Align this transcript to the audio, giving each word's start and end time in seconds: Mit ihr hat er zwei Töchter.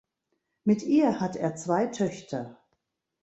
Mit 0.63 0.81
ihr 0.81 1.19
hat 1.19 1.35
er 1.35 1.55
zwei 1.55 1.85
Töchter. 1.85 2.57